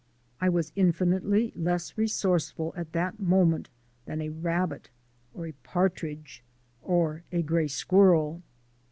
I 0.41 0.49
was 0.49 0.71
infinitely 0.75 1.53
less 1.55 1.95
resourceful 1.95 2.73
at 2.75 2.91
that 2.93 3.19
moment 3.19 3.69
than 4.05 4.19
a 4.19 4.29
rabbit, 4.29 4.89
or 5.31 5.45
a 5.45 5.51
partridge, 5.61 6.41
or 6.81 7.21
a 7.31 7.43
gray 7.43 7.67
squirrel. 7.67 8.41